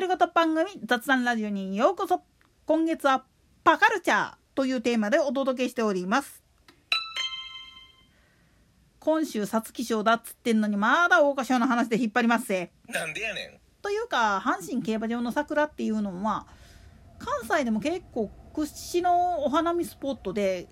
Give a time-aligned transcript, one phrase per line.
[0.00, 2.22] 独り言番組雑談ラジオにようこそ。
[2.64, 3.22] 今月は
[3.62, 6.42] パカルチャーというテーマでお届けしております。
[8.98, 13.60] 今週皐月賞だっつってんのにまだ桜花賞の話で引っ張りますせなんでやねん。
[13.82, 16.46] というか阪神競馬場の桜っていうのは
[17.18, 20.66] 関西でも結構屈指のお花見スポットで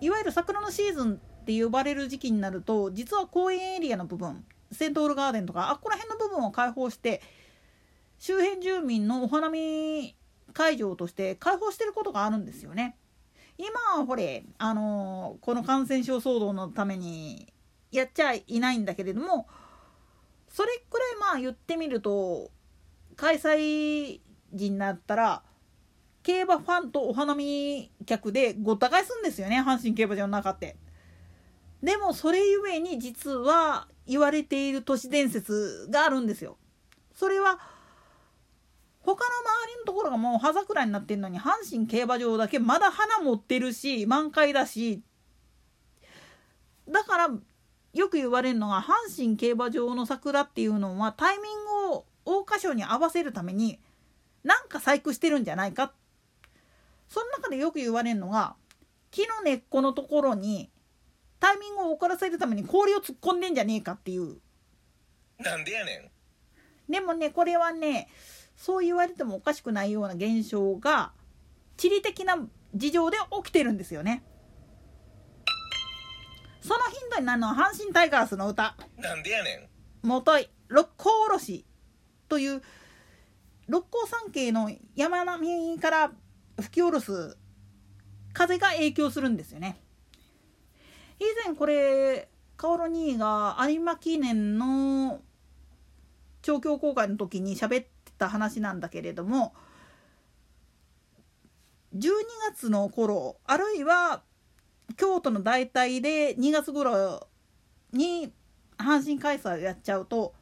[0.00, 7.20] いわゆる桜のシーズンって呼ばれる時期になると実は公園エリアの部分セントールガーデンとかあっこら辺の部分を開放して
[8.26, 10.16] 周辺住民のお花見
[10.54, 12.96] 会場として開放してることがあるんですよね。
[13.58, 17.52] 今はほれあのこの感染症騒動のために
[17.92, 19.46] やっちゃいないんだけれども
[20.48, 22.50] それくらいまあ言ってみると
[23.14, 24.20] 開催
[24.54, 25.42] 時になったら
[26.22, 30.78] 競馬ファンとお花見客でごった返すんですよね阪神競馬場の中って。
[31.82, 36.56] でもそれゆえに実は言われている都市伝説があるんですよ。
[37.12, 37.73] それは
[39.04, 45.02] 他の周りのところがもう葉桜になってるのに阪神競馬場だけまだ花持ってるし満開だし。
[46.88, 47.30] だから
[47.92, 53.78] よく言われるのが阪神競馬場の桜っていうのはタイミングを桜花賞に合わせるために
[54.42, 55.92] なんか細工してるんじゃないか。
[57.08, 58.56] その中でよく言われるのが
[59.10, 60.70] 木の根っこのところに
[61.38, 64.38] タイミングを遅らせるために氷を突っ込んでんじゃねえかっていう。
[65.38, 66.10] なんでやね
[66.88, 66.90] ん。
[66.90, 68.08] でもねこれはね
[68.56, 71.12] そう言われてもおかしくないような現象が
[71.76, 72.38] 地理的な
[72.74, 74.24] 事情で起きてるんですよね。
[76.60, 78.76] そのヒントになるのは阪神タイガースの歌。
[78.96, 79.68] なんでやね
[80.02, 80.06] ん。
[80.06, 81.64] もとい六甲おろし
[82.28, 82.62] という
[83.68, 86.12] 六甲山系の山並みから
[86.58, 87.36] 吹き下ろす
[88.32, 89.80] 風が影響するんですよね。
[91.18, 95.20] 以前これカオロ兄が有馬記念の
[96.42, 99.52] 調教公開の時に喋ってた話なんだけれども
[101.96, 102.10] 12
[102.50, 104.22] 月の頃あるいは
[104.96, 107.26] 京都の大体で2月頃
[107.92, 108.32] に
[108.78, 110.34] 阪神開催をやっちゃうと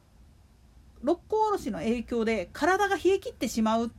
[1.01, 3.89] 六甲おろしの影響で体が冷え切ってしまうっ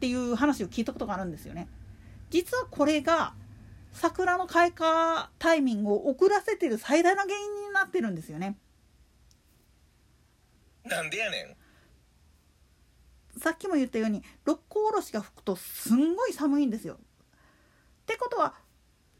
[0.00, 1.68] ていう話を聞いたことがあるんですよね。
[2.30, 3.34] 実はこれが
[3.92, 8.56] 桜の開花タイミングを遅らせてる最大の原因になってるんですよね。
[10.84, 11.63] なんでやねん
[13.36, 16.94] さっきも言ったように六甲おろしが吹くとすんごい寒いんですよ。
[16.94, 16.96] っ
[18.06, 18.54] てことは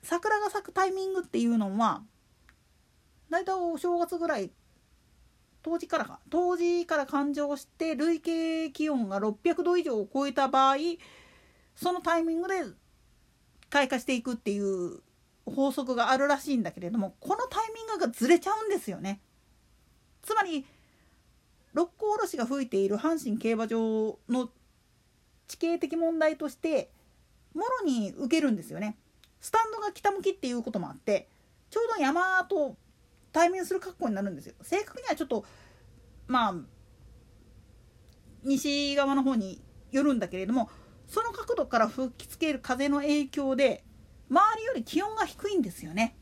[0.03, 2.03] 桜が咲くタイミングっていうのは
[3.31, 4.53] 大体お正月ぐらい
[5.63, 10.77] 冬至からか冬至から誕生して累計気温が600度以上を超えた場合
[11.75, 12.63] そのタイミングで
[13.71, 15.01] 開花していくっていう
[15.47, 19.21] 法則があるらしいんだけれどもこのタイミングがずれちゃうんですよね。
[21.75, 24.49] 六甲おろしが吹いている阪神競馬場の
[25.49, 26.91] 地形的問題として
[27.55, 28.97] もろに受けるんですよね。
[29.41, 31.29] スタンドが北向きっていうこともあって
[31.69, 32.77] ちょうど山と
[33.33, 34.55] 対面する格好になるんですよ。
[34.63, 35.45] 正確にはちょっと
[36.27, 36.55] まあ
[38.45, 39.61] 西側の方に
[39.91, 40.71] よるんだけれども
[41.09, 43.85] その角度から吹きつける風の影響で
[44.31, 46.17] 周りより気温が低いんですよね。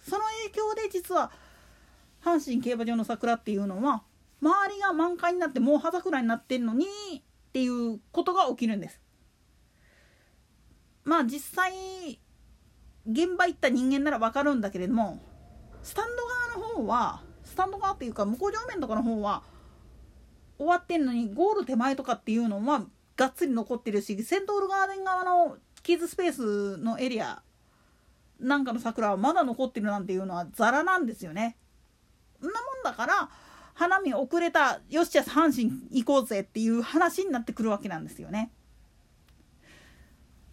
[0.00, 1.32] その影響で実は
[2.22, 4.02] 阪神競馬場の桜っていうのは
[4.42, 7.22] 周りが満開になってもう葉桜になってんのにっ
[7.52, 9.00] ていうことが起きるんです。
[11.04, 12.20] まあ実際
[13.06, 15.20] 現場行った人間なら分かるんだけれども
[15.82, 19.42] スタンド側の方はスタンド側っていうか向こう上面とかの方は
[20.58, 22.84] 終わってんのにゴール手前とかっていうのは
[23.16, 27.42] がっつり残ってるしセントールガーデン側のキッズスペースのエリア
[28.38, 31.56] なんかの桜はまだ残ってるなんていうのはザラなんですよね。
[32.40, 33.30] んなもんだから
[33.74, 38.50] 花見遅れたよしじゃあ阪神行こうぜっていう話になってくるわけなんですよね。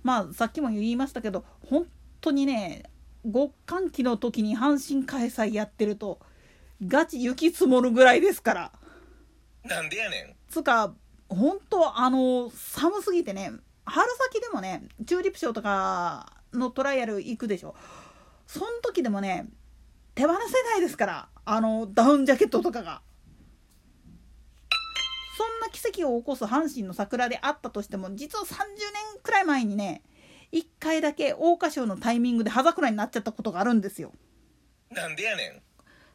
[0.04, 1.86] まあさっきも言いましたけど本
[2.22, 2.84] 当にね
[3.24, 6.20] 極寒期の時に阪神開催やってると
[6.86, 8.72] ガチ雪積もるぐらいですから。
[9.64, 10.94] なんでやねんつか
[11.28, 13.52] 本当あの寒すぎてね
[13.86, 17.76] 春先でもねチューリップショーとかのトライアル行くでしょ
[18.48, 19.48] その時でもね
[20.16, 23.02] 手放せないですからあのダウンジャケットとかが
[25.70, 28.56] な奇跡を起こす阪神の桜であったとしても実は30
[29.14, 30.02] 年くらい前にね
[30.52, 34.12] 1回だけ桜花賞のタイミングで葉桜になっちゃったことがあるんですよ
[34.92, 35.52] なんでやねん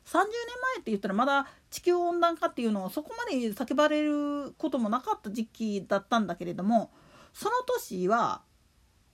[0.06, 0.26] 30年
[0.74, 6.90] 前って言ったらまだ地球温暖化っていうのをそこまで叫ばれることもなかった時期だったんだけれども
[7.32, 8.42] その年は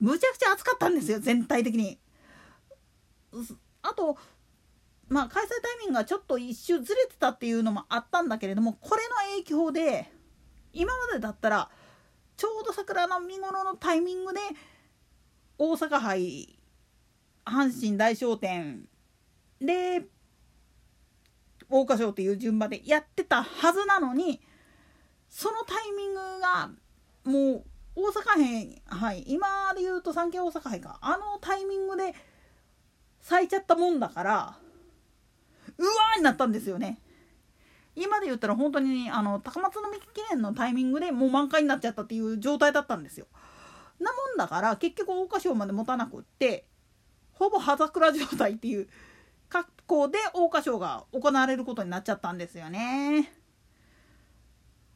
[0.00, 1.98] むちゃくちゃ暑かったんですよ全体的に。
[3.82, 4.16] あと
[5.08, 10.10] まあ開催タイミングがちょっと一周ずれてたっていうのもあったんだけれどもこれの影響で
[10.72, 11.70] 今までだったら
[12.36, 14.40] ちょうど桜の見頃のタイミングで
[15.58, 16.58] 大阪杯
[17.44, 18.88] 阪神大商店
[19.60, 20.06] で
[21.68, 24.40] 桜花賞っていう順番でやってたはずなのに
[25.28, 26.70] そのタイミングが
[27.24, 27.64] もう
[27.94, 32.14] 大阪杯、はい、今で言うと三景大阪杯かあのタイミングで
[33.20, 34.56] 咲いちゃったもんだから
[35.76, 36.98] うわーになったんですよね。
[37.96, 43.26] 今で言ったら本当にあの高松宮記念のタイミングでもう満開になっちゃったっていう状態だったんですよ。
[43.98, 46.66] なもんだから結局桜花賞まで持たなくって
[47.32, 48.88] ほぼ葉桜状態っていう
[49.48, 53.32] 格好で桜花賞が行われることになっちゃったんですよね。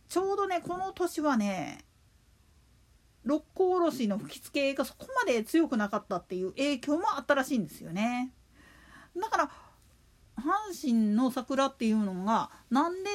[0.08, 1.84] ちょうどねこの年はね
[3.24, 8.32] 六甲おろしの吹き付けがそこまで強くなかったっていう影響もあったらしいんですよね。
[9.16, 9.50] だから
[10.36, 13.10] 阪神の桜っていうのがなんで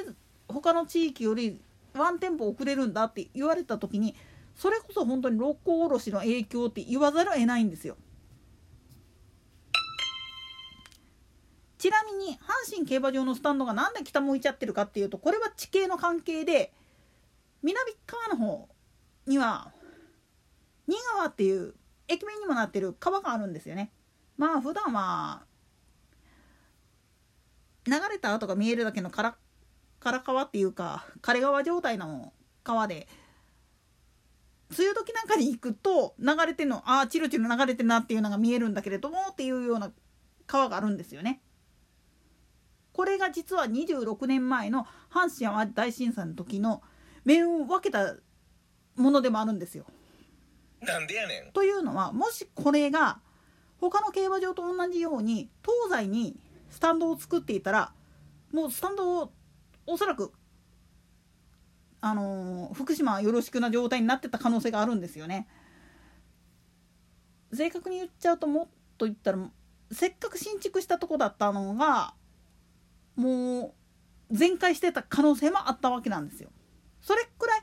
[0.47, 1.61] 他の地域より
[1.93, 4.15] ワンテンポ遅れるんだって言われた時に
[4.55, 7.97] それこそ本当に六甲おろしの影響って言わざるを得ないんですよ。
[11.77, 16.73] ちなみに阪神競馬場のスタンドがなんで北向いちゃってるかっていうとこれは地形の関係で
[17.63, 18.67] 南側の方
[19.25, 19.71] には
[20.87, 21.73] 新川っていう
[22.09, 23.91] 駅名にもなってる川があるんですよね。
[24.35, 25.43] まあ普段は
[27.89, 29.35] 流れた跡が見えるだけのから
[29.99, 32.31] から川っていうか枯れ川状態の
[32.63, 33.07] 川で
[34.77, 39.91] 梅雨時なんかに行くと流れてるのああチルチル流れてるなっていうのが見えるんだけれどもっていうような
[40.45, 41.41] 川があるんですよね。
[42.93, 46.81] これが実は26年前の阪神・淡路大震災の時の
[47.23, 48.15] 面を分けた
[48.95, 49.85] ものでもあるんですよ。
[50.81, 53.19] なんでやねんというのはもしこれが
[53.79, 56.39] 他の競馬場と同じように東西に
[56.69, 57.91] スタンドを作っていたら
[58.51, 59.31] もうスタンドを
[59.85, 60.31] おそらく
[62.01, 65.47] あの福島よろしくな状態になってた可能性があるんですよね。
[67.51, 68.67] 正確に言っちゃうともっ
[68.97, 69.39] と言ったら
[69.91, 72.13] せっかく新築したとこだったのが
[73.15, 73.73] も
[74.29, 76.49] う全壊してた可能性もあったわけなんですよ。
[77.01, 77.61] それくらい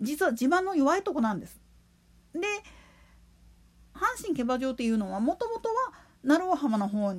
[0.00, 1.60] 実は地盤の弱いとこなんです。
[2.34, 2.40] で
[3.94, 5.74] 阪神競馬場っていうのはもともとは
[6.22, 7.14] 鳴尾浜の方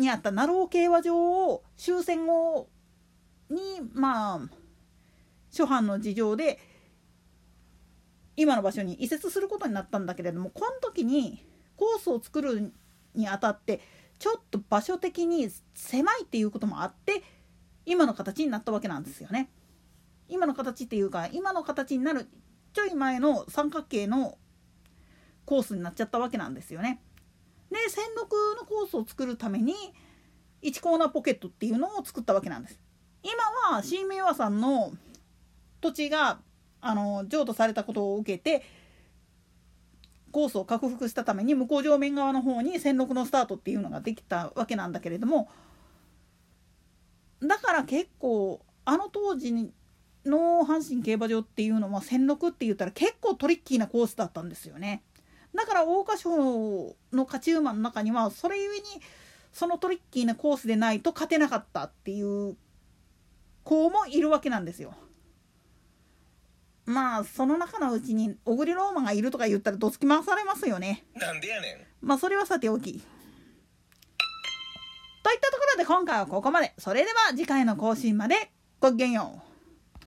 [0.00, 2.68] にあった鳴尾競馬場を終戦後
[3.50, 3.58] に
[3.92, 4.40] まあ
[5.50, 6.58] 諸般の事情で
[8.36, 11.44] 今の場所に移設することになったんだけれどもこの時に
[11.76, 12.72] コースを作る
[13.14, 13.80] にあたって
[14.18, 17.22] ちょっと場所的に狭いっていうこともあって
[17.86, 19.50] 今の形になったわけなんですよね。
[20.28, 22.28] 今の形っていうか今の形になる
[22.72, 24.38] ちょい前の三角形の
[25.44, 27.00] コースになっちゃったわけなんですよね。
[27.70, 28.22] で線路
[28.58, 29.74] のコースを作るために
[30.62, 32.78] 1コーナーポケットっていうのを作ったわけなんです。
[33.22, 34.92] 今は新明和さんの
[35.80, 36.40] 土地が
[36.80, 38.64] あの譲渡されたことを受けて
[40.32, 45.50] コースを克服したために向こう上面側の方に線路のスタートっていうのができたわけなんだけれども
[47.42, 55.02] だから結構あの当時の阪神競馬場っていうのは線路って言ったら結構トリッキーなコースだったんですよね。
[55.54, 58.84] だから桜花賞の勝ち馬の中にはそれゆえに
[59.52, 62.56] そのトリッキーなコースでないと勝てなかったっていう
[63.64, 64.94] 子もいるわけなんですよ。
[66.86, 71.04] まあその中のうちに小栗ローマがいるとか言ったらどつき回されますよね。
[71.14, 72.92] なんでやねんまあそれはさておき。
[72.92, 72.98] と
[75.30, 76.72] いったところで今回はここまで。
[76.78, 79.49] それでは次回の更新までごきげんよう。